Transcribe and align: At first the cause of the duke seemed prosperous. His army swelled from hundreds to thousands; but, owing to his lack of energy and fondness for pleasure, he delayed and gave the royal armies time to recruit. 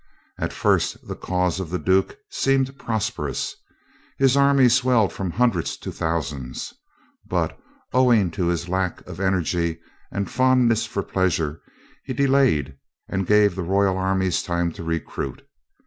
At 0.39 0.51
first 0.51 1.05
the 1.07 1.15
cause 1.15 1.59
of 1.59 1.69
the 1.69 1.77
duke 1.77 2.17
seemed 2.31 2.79
prosperous. 2.79 3.55
His 4.17 4.35
army 4.35 4.67
swelled 4.67 5.13
from 5.13 5.29
hundreds 5.29 5.77
to 5.77 5.91
thousands; 5.91 6.73
but, 7.27 7.55
owing 7.93 8.31
to 8.31 8.47
his 8.47 8.67
lack 8.67 9.05
of 9.07 9.19
energy 9.19 9.79
and 10.11 10.27
fondness 10.27 10.87
for 10.87 11.03
pleasure, 11.03 11.61
he 12.03 12.13
delayed 12.13 12.77
and 13.07 13.27
gave 13.27 13.53
the 13.55 13.61
royal 13.61 13.95
armies 13.95 14.41
time 14.41 14.71
to 14.71 14.83
recruit. 14.83 15.47